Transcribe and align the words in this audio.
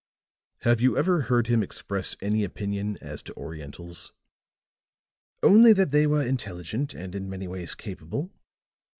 "Have 0.61 0.81
you 0.81 0.97
ever 0.97 1.21
heard 1.29 1.45
him 1.45 1.61
express 1.61 2.15
any 2.23 2.43
opinion 2.43 2.97
as 3.01 3.21
to 3.21 3.35
Orientals?" 3.37 4.13
"Only 5.43 5.73
that 5.73 5.91
they 5.91 6.07
were 6.07 6.25
intelligent 6.25 6.95
and 6.95 7.13
in 7.13 7.29
many 7.29 7.47
ways 7.47 7.75
capable. 7.75 8.31